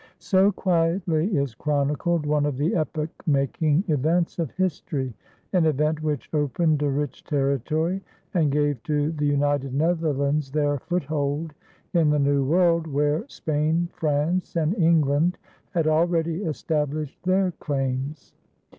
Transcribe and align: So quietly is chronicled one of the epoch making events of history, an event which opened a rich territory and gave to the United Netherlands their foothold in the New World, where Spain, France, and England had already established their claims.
So 0.17 0.51
quietly 0.51 1.37
is 1.37 1.53
chronicled 1.53 2.25
one 2.25 2.47
of 2.47 2.57
the 2.57 2.73
epoch 2.73 3.11
making 3.27 3.83
events 3.87 4.39
of 4.39 4.49
history, 4.53 5.13
an 5.53 5.67
event 5.67 6.01
which 6.01 6.27
opened 6.33 6.81
a 6.81 6.89
rich 6.89 7.23
territory 7.23 8.01
and 8.33 8.51
gave 8.51 8.81
to 8.81 9.11
the 9.11 9.27
United 9.27 9.75
Netherlands 9.75 10.49
their 10.49 10.79
foothold 10.79 11.53
in 11.93 12.09
the 12.09 12.17
New 12.17 12.43
World, 12.43 12.87
where 12.87 13.25
Spain, 13.27 13.89
France, 13.93 14.55
and 14.55 14.73
England 14.75 15.37
had 15.69 15.85
already 15.85 16.45
established 16.45 17.21
their 17.21 17.51
claims. 17.59 18.33